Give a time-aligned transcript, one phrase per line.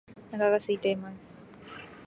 [0.29, 1.45] お腹が空いています